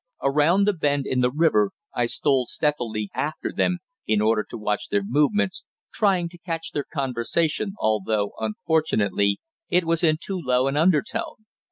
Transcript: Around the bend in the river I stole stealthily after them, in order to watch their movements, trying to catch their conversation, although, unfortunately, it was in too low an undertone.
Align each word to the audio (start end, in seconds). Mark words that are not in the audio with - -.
Around 0.23 0.65
the 0.65 0.73
bend 0.73 1.05
in 1.05 1.19
the 1.21 1.29
river 1.29 1.73
I 1.93 2.07
stole 2.07 2.47
stealthily 2.47 3.11
after 3.13 3.51
them, 3.55 3.77
in 4.07 4.19
order 4.19 4.43
to 4.49 4.57
watch 4.57 4.87
their 4.89 5.03
movements, 5.05 5.63
trying 5.93 6.27
to 6.29 6.39
catch 6.39 6.71
their 6.71 6.85
conversation, 6.91 7.75
although, 7.79 8.31
unfortunately, 8.39 9.39
it 9.69 9.83
was 9.85 10.03
in 10.03 10.17
too 10.19 10.39
low 10.43 10.67
an 10.67 10.75
undertone. 10.75 11.45